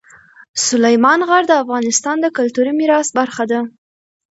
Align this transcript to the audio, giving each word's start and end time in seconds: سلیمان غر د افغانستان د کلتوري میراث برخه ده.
سلیمان 0.65 1.19
غر 1.27 1.43
د 1.47 1.53
افغانستان 1.63 2.17
د 2.21 2.27
کلتوري 2.37 2.73
میراث 2.79 3.07
برخه 3.19 3.43
ده. 3.51 3.59